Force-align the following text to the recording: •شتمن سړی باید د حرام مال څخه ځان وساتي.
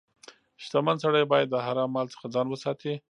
•شتمن 0.63 0.95
سړی 1.03 1.23
باید 1.31 1.47
د 1.51 1.55
حرام 1.65 1.89
مال 1.93 2.07
څخه 2.13 2.25
ځان 2.35 2.47
وساتي. 2.49 2.93